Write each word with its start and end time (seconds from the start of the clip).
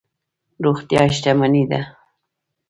روغتیا 0.63 1.03
شتمني 1.15 1.63
ده. 1.71 1.81